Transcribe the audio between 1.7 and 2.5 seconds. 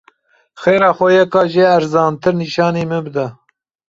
ezantir